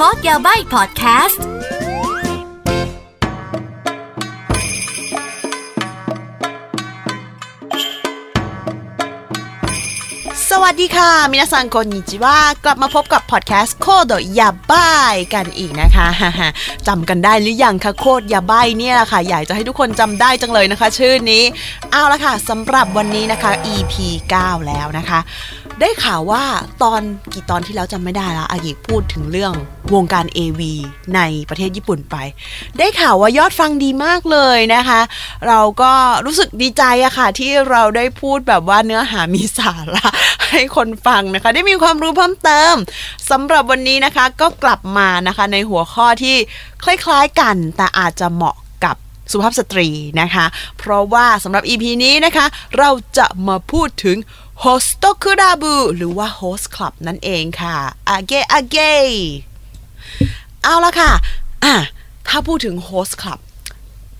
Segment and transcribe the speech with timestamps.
[0.00, 1.42] คอร์ดยาใบพอดแคสต์
[10.50, 16.08] สวัสดีค่ะ มินาซังคนนิจิวากลับมาพบกับพอดแคสต์โคดยาบายกันอีกนะคะ
[16.86, 21.42] จำกันได้หรือยังคะโคดยาบายเนี่ยแหละค่ะ อยากจะให้ทุกคนจำได้จังเลยนะคะ ชื่อนี้
[21.90, 23.94] เอาละค่ะสำหรับวันนี้นะคะ EP
[24.32, 25.20] 9 แล้วนะคะ
[25.80, 26.44] ได้ข่าวว่า
[26.82, 27.00] ตอน
[27.32, 29.52] กี่ตอนที่แล้วจำไม่ได้แล้วอากิพูดถึงเรื่อง
[29.94, 30.60] วงการ AV
[31.14, 32.16] ในประเทศญี่ปุ่นไป
[32.78, 35.00] ได้ข่าวว่ายอดฟังดีมากเลยนะคะ
[35.48, 35.92] เราก็
[36.24, 40.08] รู้สึกดีใจอะค่ะ ที่เราได้พูดแบบว่าเนื้อหามีสาระ
[40.50, 42.74] ให้คนฟังนะคะ ได้มีความรู้เพิ่มเติม
[43.30, 46.36] สำหรับวันนี้นะคะก็กลับมานะคะในหัวข้อที่
[46.84, 48.96] คล้ายๆกัน แต่อาจจะเหมาะกับ
[49.32, 49.88] สุภาพสตรี
[50.20, 50.46] นะคะ
[50.78, 52.46] เพราะว่าสำหรับ EP นี้นะคะ
[52.78, 54.18] เราจะมาพูดถึง
[54.64, 54.90] Host
[55.22, 57.76] k u r a b u หรือว่า Host Club นั่นเองค่ะ
[58.08, 58.76] อาเกอาเก
[60.62, 61.12] เอาละค่ะ
[61.64, 61.74] อะ
[62.28, 63.40] ถ้าพูดถึง Host Club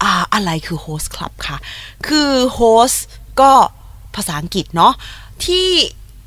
[0.03, 1.56] อ่าอะไรคือ Host Club ค่ะ
[2.06, 2.98] คือ Host
[3.41, 3.53] ก็
[4.15, 4.93] ภาษาอังกฤษเนาะ
[5.45, 5.69] ที่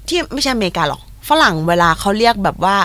[0.07, 2.77] ที่ไม่ใช่อเมริกาหรอก ฝรั่งเวลาเขาเรียกแบบว่า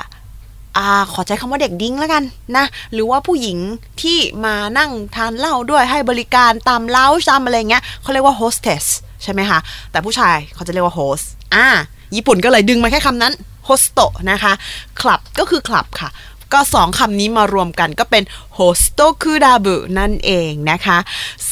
[0.77, 2.23] อ่าขอใช้คำว่าเด็กดิ้งแล้วกัน
[2.57, 3.59] นะ หรือว่าผู้หญิง
[4.03, 8.85] ที่มานั่งทานเหล้าด้วยให้บริการตามเล้าตามอะไรเงี้ยเขาเรียกว่า hostess
[9.25, 9.59] ใช่ไหมคะ
[9.91, 11.67] แต่ผู้ชายเขาจะเรียกว่า host อ่า
[12.15, 13.33] ญี่ปุ่นก็เลยดึงมาแค่คำนั้น
[13.69, 14.53] hosto นะคะ
[15.01, 16.11] club ก็คือ club ค่ะ
[16.53, 18.23] ก็สองคำนี้มารวมกันก็เป็น
[18.59, 20.99] hosto kurabu นั่นเองนะคะ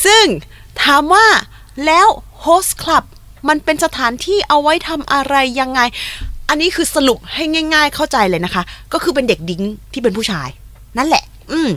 [0.04, 0.24] ซึ่ง
[0.82, 1.26] ถามว่า
[1.86, 2.08] แล้ว
[2.44, 3.04] host club
[3.48, 5.80] มันเป็นสถานที่เอาไว้ทำอะไรยังไง
[6.48, 10.48] อันนี้คือสรุปให้ง่าย ๆ เข้าใจเลยนะคะ ก็คือเป็นเด็กดิ้งที่เป็นผู้ชาย
[10.98, 11.70] นั่นแหละ อืม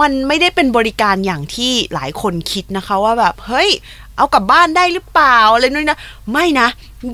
[0.00, 3.70] มันไม่ได้เป็นบริการอย่างที่หลายคนคิดนะคะว่าแบบ เฮ้ย
[4.16, 6.00] เอากลับบ้านได้หรือเปล่าอะไรนู่นนะ
[6.32, 6.68] ไม่นะ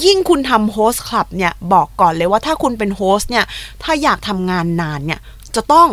[0.05, 3.45] ยิ่งคุณทำ host club เนี่ย บอกก่อนเลยว่าถ้าคุณเป็น host เนี่ย
[3.83, 5.21] ถ้าอยากทำงานนานเนี่ย
[5.57, 5.89] จะต้อง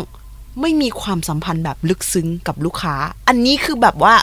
[0.60, 2.94] ไม่มีความสัมพันธ์แบบลึกซึ้งกับลูกค้า
[3.28, 4.14] อันนี้คือแบบว่า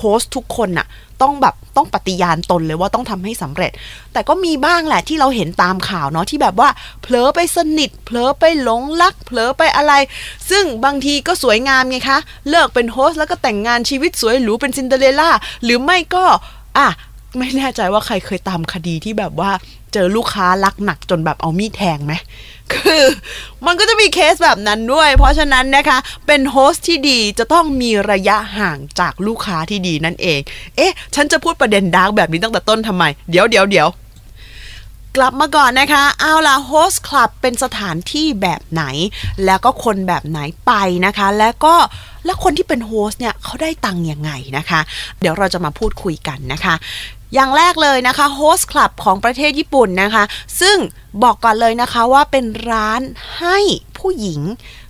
[0.00, 0.86] host ทุกคนน่ะ
[1.22, 3.72] ต้องแบบต้องปฏิญาณตนเลยว่าต้องทำให้สำเร็จ
[4.12, 6.68] แต่ก็มีบ้างแหละที่เราเห็นตามข่าวเนาะที่แบบว่า
[7.02, 9.92] เผลอไปสนิทเผลอไปหลงรักเผลอไปอะไร
[10.50, 12.18] ซึ่งบางทีก็สวยงามไงคะ
[12.50, 15.30] เลิกเป็น host แล้วก็แต่งงานชีวิตสวยหรูเป็นซินเดอเรลล่า
[15.64, 16.24] หรือไม่ก็
[16.78, 16.88] อะ
[17.38, 19.50] ไม่แน่ใจว่าใครเคยตามคดีที่แบบว่า
[19.92, 22.12] เจอลูกค้ารักหนักจนแบบเอามีดแทงไหม
[22.72, 23.04] คือ
[23.66, 30.40] มันก็จะมีเคสแบบนั้นด้วย เพราะฉะนั้นนะคะ เป็น host ที่ดีจะต้องมีระยะห่างจากลูกค้าที่ดีนั่นเอง
[30.76, 33.88] เอ๊ะ ฉันจะพูดประเด็น dark แบบนี้ตั้งแต่ต้นทำไม เดี๋ยวเดี๋ยวเดี๋ยว
[35.16, 38.84] กลับมาก่อนนะคะ เอาล่ะ host club เป็นสถานที่แบบไหน
[39.44, 40.72] แล้วก็คนแบบไหนไป
[41.06, 41.74] นะคะ แล้วก็
[42.24, 44.80] แล้วคนที่เป็นโฮสเนี่ยเขาได้ตังค์ยังไงนะคะ
[45.20, 46.74] เดี๋ยวเราจะมาพูดคุยกันนะคะ
[47.34, 50.24] อย่างแรกเลยนะคะโฮสต์คลับของประเทศญี่ปุ่นนะคะ
[50.60, 50.76] ซึ่ง
[51.22, 53.00] บอกก่อนเลยนะคะว่าเป็นร้าน
[53.38, 53.58] ให้
[53.98, 54.40] ผู้หญิง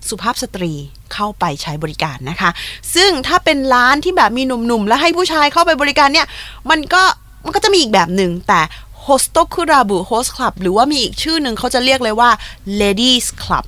[0.08, 0.72] สุภาพสตรี
[1.12, 2.50] เข้าไปใช้บริการนะคะ
[2.94, 6.26] ซึ่งถ้าเป็นร้านที่แบบมีหนุ่มๆ แล้วให้ผู้ชายเข้าไปบริการเนี่ย
[6.70, 7.02] มันก็
[7.44, 8.60] มันก็จะมีอีกแบบหนึ่งแต่
[9.06, 12.30] h o s t o k u r a b u Host Club หรือว่ามีอีกชื่อหนึ่งเขาจะเรียกเลยว่า
[12.80, 13.64] Ladies Club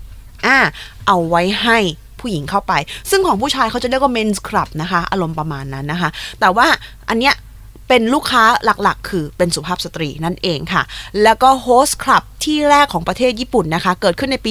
[0.47, 0.59] อ่า
[1.07, 1.79] เอาไว้ให้
[2.21, 2.73] ผู้หญิงเข้าไป
[3.11, 6.11] ซึ่งของผู้ชายเขาจะเรียกว่า Men's Club นะคะ อารมณ์ประมาณนั้นนะคะ
[6.41, 6.67] แต่ว่า
[7.09, 7.35] อันเนี้ย
[7.95, 10.83] เป็นลูกค้าหลักๆ คือเป็นสุภาพสตรีนั่นเองค่ะ
[11.23, 14.51] แล้วก็ host club ที่แรกของประเทศญี่ปุ่นนะคะ เกิดขึ้นในปี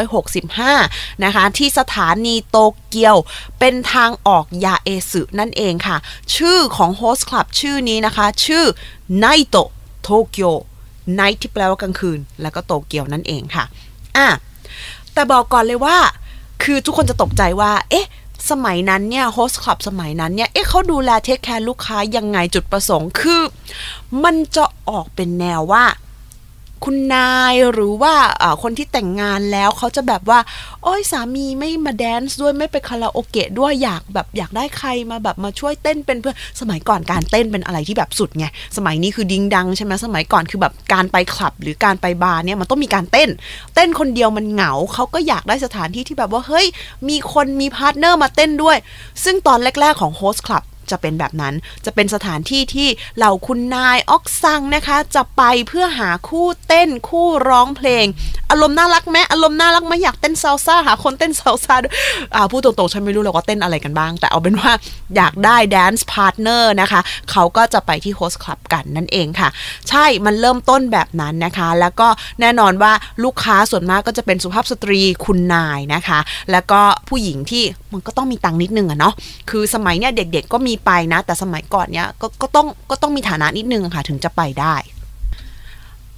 [0.00, 3.16] 1965 นะคะ ที่สถานีโตเกียว
[3.58, 5.96] เป็นทางออกยาเอสึนั่นเองค่ะ
[6.36, 8.64] ชื่อของ host club ชื่อนี้นะคะ ชื่อ
[9.18, 9.56] ไนโต
[10.02, 10.54] โตเกียว
[11.14, 13.64] night ที่แปลว่ากลางคืน แล้วก็โตเกียวนั่นเองค่ะ
[14.16, 14.28] อะ
[15.12, 15.96] แต่บอกก่อนเลยว่า
[16.62, 18.06] คือทุกคนจะตกใจว่า เอ๊ะ
[18.50, 23.42] สมัยนั้นเนี่ย host club สมัยนั้นเนี่ยเอ๊ะเขาดูแล take care ลูกค้ายังไงจุดประสงค์คือ
[24.24, 25.84] มันจะออกเป็นแนวว่า
[26.90, 28.14] คุณนายหรือว่า
[28.62, 30.40] คนที่แต่งงานแล้วเขาจะแบบว่า
[30.82, 38.46] โอ้ยสามีไม่มา dance ด้วยไม่ไปคาราโอเกะด้วยอยากแบบอยากได้ใครมาแบบมาช่วยเต้นเป็นเพื่อนสมัยก่อนการเต้นเป็นอะไรที่แบบสุดไง
[38.76, 43.28] สมัยนี้คือดิงดังใช่ไหมสมัยก่อนคือแบบการไปคลับหรือการไปบาร์เนี่ยมันต้องมีการเต้น
[43.74, 46.66] เต้นคนเดียวมันเหงาเขาก็อยากได้สถานที่ที่แบบว่าเฮ้ย
[47.08, 48.76] มีคนมี partner มาเต้นด้วย
[49.24, 51.54] ซึ่งตอนแรก ๆของ host club จะเป็นแบบนั้น
[51.86, 58.06] จะเป็นสถานที่ที่เหล่าคุณนาย奥さんนะคะ จะไปเพื่อหาคู่เต้นคู่ร้องเพลง
[58.50, 61.94] อารมณ์น่ารักไหมอารมณ์น่ารักไหมอยากเต้นซาลซ่าหาคนเต้นซาลซ่าด้วย
[62.34, 64.72] อ่าพูดตรงๆฉันไม่รู้เลยว่าเต้นอะไรกันบ้าง แต่เอาเป็นว่า
[65.16, 67.00] อยากได้ dance partner นะคะ
[67.30, 69.48] เขาก็จะไปที่ host club กันนั่นเองค่ะ
[69.88, 72.08] ใช่มันเริ่มต้นแบบนั้นนะคะ แล้วก็
[72.40, 72.92] แน่นอนว่า
[73.24, 76.18] ลูกค้าส่วนมากก็จะเป็นสุภาพสตรีคุณนายนะคะ
[76.52, 79.14] แล้วก็ผู้หญิงที่มันก็ต้องมีตังค์นิดนึงอะเนาะ
[79.50, 84.74] คือสมัยเนี้ยเด็กๆก็มีไปนะ แต่สมัยก่อนเนี้ยก็ก็ต้องก็ต้องมีฐานะนิดนึงค่ะ ถึงจะไปได้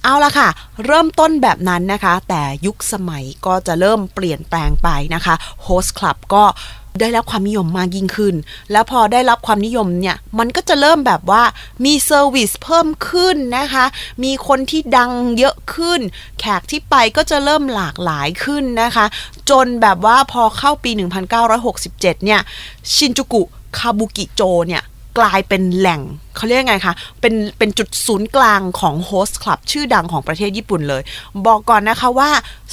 [0.03, 0.49] เอาละค่ะ
[0.85, 6.45] เริ่มต้นแบบนั้นนะคะ แต่ยุคสมัยก็จะเริ่มเปลี่ยนแปลงไปนะคะ host club ก็
[6.99, 8.35] ได้รับความนิยมมากยิ่งขึ้น
[8.71, 11.43] แล้วพอได้รับความนิยมเนี่ย มันก็จะเริ่มแบบว่า
[11.85, 13.85] มี service เพิ่มขึ้นนะคะ
[14.23, 15.99] มีคนที่ดังเยอะขึ้น
[16.39, 19.05] แขกที่ไปก็จะเริ่มหลากหลายขึ้นนะคะ
[19.49, 20.91] จนแบบว่าพอเข้าปี
[21.57, 22.41] 1967 เนี่ย
[22.95, 23.43] ชินจูกุ
[23.77, 24.83] คาบุกิโจเนี่ย
[25.19, 26.01] กลายเป็นแหล่ง
[26.35, 31.01] เขาเรียกไงคะเป็นเป็นจุดศูนย์กลางของ host club ชื่อดังของประเทศญี่ปุ่นเลย
[31.45, 32.29] บอกก่อนนะคะว่า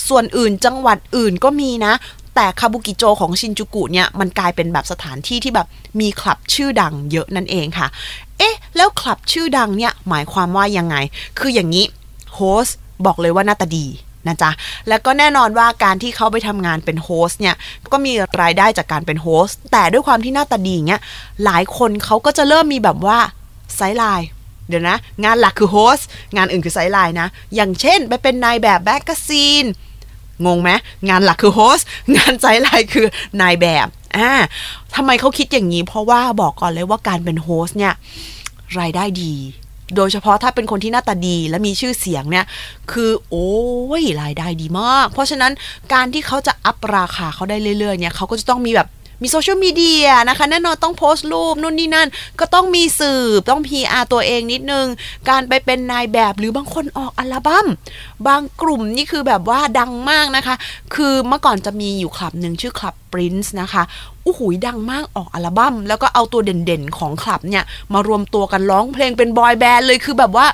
[0.09, 1.93] ส่วนอื่นจังหวัดอื่นก็มีนะ
[2.35, 5.67] แต่คาบุกิโจของชินจูกุเนี่ยมันกลายเป็นแบบสถานที่ที่แบบ
[6.01, 7.87] มีคลับชื่อดังเยอะนั่นเองค่ะ
[8.39, 10.97] เอ๊ะ แล้วคลับชื่อดังเนี่ยหมายความว่ายังไง
[11.39, 11.85] คืออย่างนี้
[12.35, 13.87] โฮสต์บอกเลยว่าหน้าตาดี
[14.29, 14.51] นะจ๊ะ
[14.89, 17.55] แล้วก็แน่นอนว่าการที่เขาไปทำงานเป็นโฮสเนี่ย
[17.93, 21.03] ก็มีรายได้จากการเป็นโฮสแต่ด้วยความที่หน้าตาดีเงี้ย
[21.45, 23.19] หลายคนเขาก็จะเริ่มมีแบบว่า
[23.77, 24.29] sideline
[24.69, 25.99] เดี๋ยวนะ งานหลักคือ host
[26.37, 29.65] งานอื่นคือ sideline นะ อย่างเช่น ไปเป็นนายแบบ magazine
[30.47, 30.71] งงไหม
[31.09, 31.81] งานหลักคือ host
[32.17, 33.07] งาน sideline คือ
[33.41, 33.87] นายแบบ
[34.17, 34.31] อ่า
[34.95, 37.95] ทำไมเขาคิดอย่างนี้ เพราะว่าบอกก่อนเลยว่าการเป็น host เนี่ย
[38.79, 39.35] รายได้ดี
[39.97, 42.45] โดยเฉพาะถ้าเป็นคนที่หน้าตาดีและมีชื่อเสียงเนี่ย
[42.93, 43.51] คือโอ้
[44.01, 45.53] ยรายได้ดีมาก เพราะฉะนั้น
[45.93, 48.89] การที่เขาจะ up ราคาเขาได้เรื่อยๆเนี่ยเขาก็จะต้องมีแบบ
[49.23, 52.09] มีโซเชียลมีเดียนะคะ แน่นอนต้องโพสต์รูปนู่นนี่นั่น
[52.41, 54.87] ก็ต้องมีสืบต้อง PR ตัวเองนิดนึง
[55.29, 57.67] การไปเป็นนายแบบหรือบางคนออกอัลบัม้ม
[58.27, 60.55] บางกลุ่มนี่คือแบบว่าดังมากนะคะ
[60.95, 63.83] คือเมื่อก่อนจะมีอยู่คลับหนึ่งชื่อคลับ Prince นะคะ
[64.25, 70.47] อู้หูยดังมากออกอัลบัม้มแล้วก็เอาตัวเด่นๆของคลับเนี่ย มารวมตัวกันร้องเพลงเป็นบอยแบนด์เลยคือแบบว่า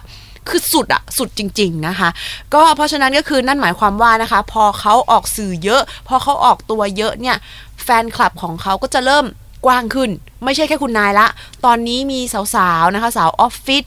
[0.49, 2.09] คือสุดอะสุดจริง ๆนะคะ
[2.55, 7.37] ก็เพราะฉะนั้นก็คือนั่นหมายความว่านะคะ พอเขาออกสื่อเยอะ พอเขาออกตัวเยอะเนี่ย
[7.85, 9.27] แฟนคลับของเขาก็จะเริ่ม
[9.67, 10.11] กว้างขึ้น
[10.45, 11.27] ไม่ใช่แค่คุณนายละ
[11.65, 12.21] ตอนนี้มี
[12.55, 13.83] สาวๆนะคะ สาวออฟฟิศ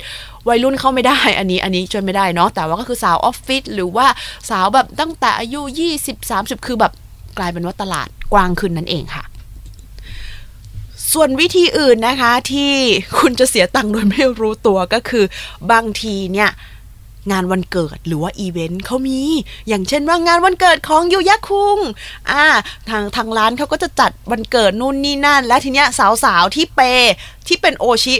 [0.47, 4.07] วัยรุ่นเข้าไม่ได้ อันนี้อันนี้ช่วยไม่ได้เนาะแต่ว่าก็คือสาวออฟฟิศหรือว่า
[4.49, 5.61] สาวแบบตั้งแต่อายุ
[5.97, 6.91] 20 30 คือแบบ
[7.37, 9.23] กลายเป็นว่าตลาดกว้างขึ้นนั่นเองค่ะ
[11.13, 12.73] ส่วนวิธีอื่นนะคะที่
[13.19, 15.25] คุณจะเสียตังค์โดยไม่รู้ตัวก็คือ
[15.71, 16.49] บางทีเนี่ย
[17.31, 19.19] งานวันเกิดหรือว่าอีเวนต์เขามี
[19.67, 21.77] อย่างเช่นว่างานวันเกิดของยูยะคุง
[22.31, 22.45] อ่า
[22.89, 25.87] ทางทางร้านเขาก็จะจัดวันเกิดนู่นนี่นั่น และทีเนี้ย
[26.23, 26.81] สาวๆที่เป
[27.47, 28.15] ที่เป็นโอชิ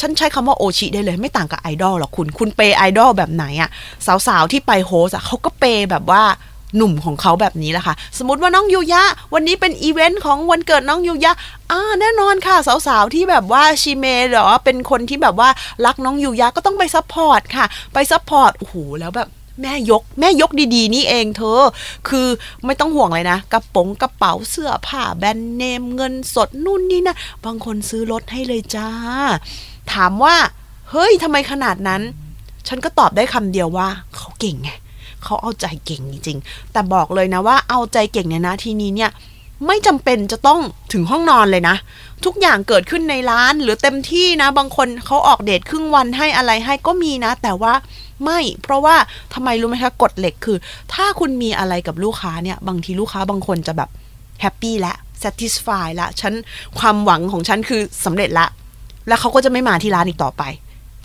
[0.00, 3.70] ฉันใช้คำว่าโอชิได้เลยไม่ต่างกับไอดอลหรอกคุณ คุณเปย์ไอดอลแบบไหนอะ
[4.26, 6.22] สาวๆที่ไป host อะเขาก็เปย์แบบว่า
[6.76, 9.02] หนุ่มของเขาแบบนี้แหละค่ะ สมมติว่าน้องยูยะ
[9.34, 11.32] วันนี้เป็นอีเวนต์ของวันเกิดน้องยูยะ
[11.70, 12.56] อ่าแน่นอนค่ะ
[12.86, 15.48] สาวๆที่แบบว่า指名หรอเป็นคนที่แบบว่า
[15.86, 19.28] รักน้องยูยะก็ต้องไป support ค่ะ ไป support โอ้โหแล้วแบบ
[19.62, 21.60] แม่ยกแม่ยกดีๆ นี่เองเธอ
[22.08, 22.26] คือ
[22.64, 28.88] ไม่ต้องห่วงเลยนะ กระป๋องกระเป๋าเสื้อผ้าแบรนด์เนมเงินสดนู่นนี่นะบางคนซื้อรถให้เลยจ้า
[29.92, 30.36] ถามว่า
[30.90, 32.02] เฮ้ยทำไมขนาดนั้น
[32.68, 34.70] ฉันก็ตอบได้คำเดียวว่า เขาเก่งไง
[35.24, 39.10] เขาเอาใจเก่งจริงๆ แต่บอกเลยนะว่าเอาใจเก่งเนี่ยนะทีนี้เนี่ย
[39.66, 40.60] ไม่จำเป็นจะต้อง
[40.92, 41.76] ถึงห้องนอนเลยนะ
[42.24, 47.72] ทุกอย่างเกิดขึ้นในร้านหรือเต็มที่นะ บางคนเขาออกเดทครึ่งวันให้อะไรให้ก็มีนะ แต่ว่า
[48.24, 48.96] ไม่ เพราะว่า
[49.34, 50.56] ทำไมรู้ไหมคะกฎเหล็กคือ
[50.94, 53.90] ถ้าคุณมีอะไรกับลูกค้าเนี่ย บางทีลูกค้าบางคนจะแบบ
[54.40, 56.34] แฮปปี้และ satisfy ละฉัน
[56.78, 58.46] ความหวังของฉันคือสำเร็จละ
[59.08, 60.42] แล้วเขาก็จะไม่มาที่ร้านอีกต่อไป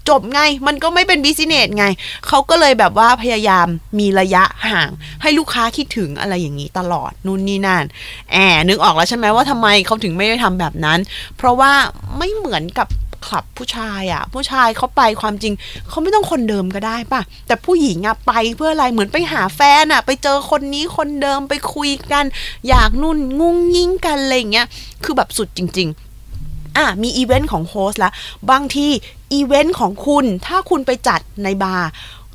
[0.09, 1.85] จบไง มันก็ไม่เป็น business ไง
[2.27, 3.67] เขาก็เลยแบบว่าพยายาม
[3.99, 4.89] มีระยะห่าง
[5.21, 7.83] ให้ลูกค้าคิดถึงอะไรอย่างนี้ตลอดนู่นนี่นั่น
[8.31, 10.99] แอบนึกออกแล้วใช่ไหมว่าทำไมเขาถึงไม่ได้ทำแบบนั้น
[11.37, 11.71] เพราะว่า
[12.17, 12.87] ไม่เหมือนกับ
[13.27, 15.53] คลับผู้ชายอะ่ะ ผู้ชายเขาไปความจริง
[15.89, 22.25] เขาไม่ต้องคนเดิมก็ได้ป่ะ แต่ผู้หญิงอะ่ะไปเพื่ออะไรเหมือนไปหาแฟนอะ่ะ ไปเจอคนนี้คนเดิมไปคุยกัน
[22.69, 24.67] อยากนุ่นงุ้งยิ่งกันอะไรเงี้ย
[25.03, 26.04] คือแบบสุดจริง ๆ
[26.77, 28.11] อะมีอีเวนต์ของโฮสละ
[28.51, 28.87] บางที
[29.33, 31.89] อีเวนต์ของคุณถ้าคุณไปจัดในบาร์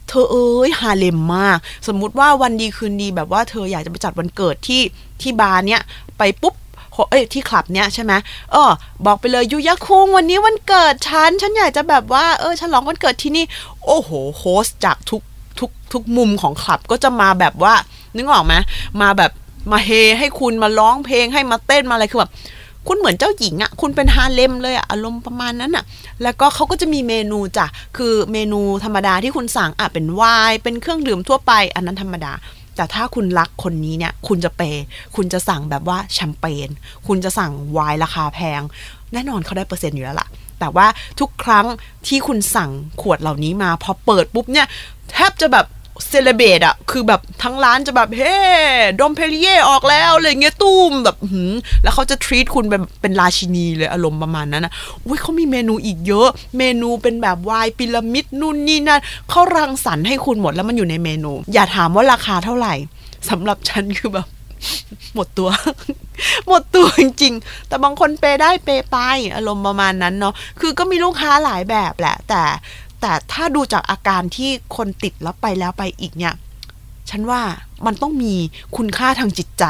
[0.08, 4.80] เธอเอ้ยฮาเลมมาก สมมุติว่าวันดีคืนดีแบบว่าเธออยากจะไปจัดวันเกิดที่
[5.20, 5.80] ที่บาร์เนี้ย
[6.18, 6.54] ไปปุ๊บ
[7.10, 8.12] เอ้ยที่คลับเนี้ยใช่ไหม
[8.52, 8.70] เออ
[9.06, 13.44] บอกไปเลยยูยะคุงวันนี้วันเกิดฉัน ฉันอยากจะแบบว่าเออฉลองวันเกิดที่นี่
[13.86, 15.22] โอ้โหโฮสจากทุก
[15.58, 17.74] ทุกทุกมุมของคลับก็จะมาแบบว่า
[18.16, 18.54] นึกออกไหม
[19.00, 19.30] มาแบบ
[19.72, 22.32] มาเฮให้คุณมาร้องเพลงให้มาเต้นมาอะไรคือแบบ
[22.88, 25.84] คุณเหมือนเจ้าหญิงอะ่ะ คุณเป็นฮาเลมเลยอะ่ะ อารมณ์ประมาณนั้นอะ่ะ
[26.22, 32.32] แล้วก็เขาก็จะมีเมนูจ้ะ คือเมนูธรรมดาที่คุณสั่งอะเป็นไวน์เป็นเครื่องดื่มทั่วไป อันนั้นธรรมดา
[32.76, 34.84] แต่ถ้าคุณรักคนนี้เนี่ย คุณจะเปย์
[35.16, 36.68] คุณจะสั่งแบบว่าแชมเปญ
[37.06, 38.60] คุณจะสั่งไวน์ราคาแพง
[39.12, 40.28] แน่นอนเขาได้เปอร์เซ็นต์อยู่แล้วล่ะ
[40.60, 40.86] แต่ว่า
[41.20, 41.66] ทุกครั้ง
[42.06, 42.70] ที่คุณสั่ง
[43.00, 44.66] ขวดเหล่านี้มาพอเปิดปุ๊บเนี่ย
[45.12, 45.66] แทบจะแบบ
[46.08, 48.36] celebrate อะคือแบบทั้งร้านจะแบบ เฮ้
[49.00, 51.52] ดอมเพลียออกแล้วอะไรเงี้ยตุ้มแบบหืม
[51.82, 54.72] แล้วเขาจะทรีตคุณเป็นเป็นราชินีเลยอารมณ์ประมาณนั้นนะ
[55.06, 56.28] อุ้ยเขามีเมนูอีกเยอะ
[56.58, 62.74] เมนูเป็นแบบวายพีระมิดนู่นนี่นั่นเขารังสรรค์ให้คุณหมดแล้วมันอยู่ในเมนู อย่าถามว่าราคาเท่าไหร่
[63.30, 64.26] สำหรับฉันคือแบบ
[65.14, 65.50] หมดตัว
[66.48, 68.96] หมดตัวจริงๆ แต่บางคนเปย์ได้เปย์ไป
[69.36, 72.42] อารมณ์ประมาณนั้นเนาะ คือก็มีลูกค้าหลายแบบแหละ แต่
[73.00, 76.34] แต่ถ้าดูจากอาการที่คนติดแล้วไปแล้วไปอีกเนี่ย
[77.10, 77.42] ฉันว่า
[77.86, 78.34] มันต้องมี
[78.76, 79.64] คุณค่าทางจิตใจ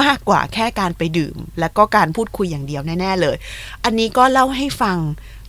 [0.00, 3.36] มากกว่าแค่การไปดื่ม และก็การพูดคุยอย่างเดียวแน่ ๆ เลย
[3.84, 4.98] อันนี้ก็เล่าให้ฟัง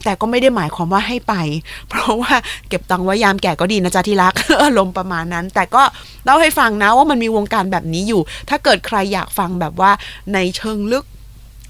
[0.03, 1.33] แต่ก็ไม่ได้หมายความว่าให้ไป
[1.89, 2.33] เพราะว่า
[2.69, 4.33] เก็บตังค์ไว้ยามแก่ก็ดีนะจ๊ะที่รัก
[4.63, 5.83] อารมณ์ประมาณนั้น แต่ก็
[6.25, 9.91] เล่าให้ฟังนะว่ามันมีวงการแบบนี้อยู่ ถ้าเกิดใครอยากฟังแบบว่า
[10.33, 11.05] ในเชิงลึก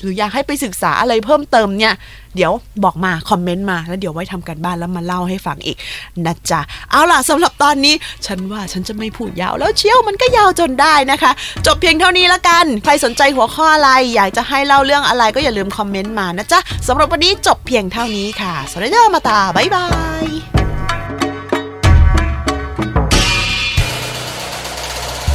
[0.02, 1.94] หรืออยากให้ไปศึกษาอะไรเพิ่มเติมเนี่ย
[2.36, 2.52] เดี๋ยว
[2.84, 5.78] บอกมา คอมเมนต์มา แล้วเดี๋ยวไว้ทำการบ้านแล้วมาเล่าให้ฟังอีก
[6.26, 11.32] นะจ๊ะ เอาล่ะสำหรับตอนนี้ ฉันว่าฉันจะไม่พูดยาวแล้วเชี่ยวมันก็ยาวจนได้นะคะ
[11.66, 19.86] จบเพียงเท่านี้ละกัน ใครสนใจหัวข้ออะไรอยากจะให้เล่าเรื่องอะไรก็อย่าลืมคอมเมนต์มานะจ๊ะสำหรับวันนี้จบเพียงเท่านี้ค่ะสวัสดีจ้าまた บ๊ายบา
[20.26, 20.59] ย